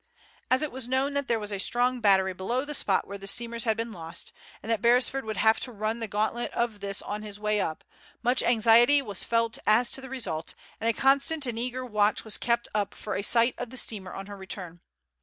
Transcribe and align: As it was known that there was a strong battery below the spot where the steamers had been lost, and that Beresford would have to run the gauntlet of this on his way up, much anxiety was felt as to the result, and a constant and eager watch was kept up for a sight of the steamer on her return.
As 0.49 0.63
it 0.63 0.71
was 0.71 0.87
known 0.87 1.13
that 1.13 1.27
there 1.27 1.37
was 1.39 1.51
a 1.51 1.59
strong 1.59 1.99
battery 2.01 2.33
below 2.33 2.65
the 2.65 2.73
spot 2.73 3.05
where 3.05 3.19
the 3.19 3.27
steamers 3.27 3.65
had 3.65 3.77
been 3.77 3.91
lost, 3.91 4.33
and 4.63 4.71
that 4.71 4.81
Beresford 4.81 5.25
would 5.25 5.37
have 5.37 5.59
to 5.59 5.71
run 5.71 5.99
the 5.99 6.07
gauntlet 6.07 6.51
of 6.53 6.79
this 6.79 7.03
on 7.03 7.21
his 7.21 7.39
way 7.39 7.59
up, 7.61 7.83
much 8.23 8.41
anxiety 8.41 9.03
was 9.03 9.23
felt 9.23 9.59
as 9.67 9.91
to 9.91 10.01
the 10.01 10.09
result, 10.09 10.55
and 10.79 10.89
a 10.89 10.93
constant 10.99 11.45
and 11.45 11.59
eager 11.59 11.85
watch 11.85 12.23
was 12.25 12.39
kept 12.39 12.67
up 12.73 12.95
for 12.95 13.13
a 13.13 13.21
sight 13.21 13.53
of 13.59 13.69
the 13.69 13.77
steamer 13.77 14.11
on 14.11 14.25
her 14.25 14.37
return. 14.37 14.81